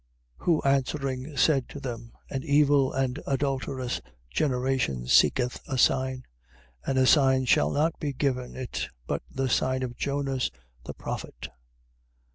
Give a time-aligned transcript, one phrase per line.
[0.37, 6.25] Who answering said to them: An evil and adulterous generation seeketh a sign:
[6.83, 10.49] and a sign shall not be given it, but the sign of Jonas
[10.85, 11.49] the prophet.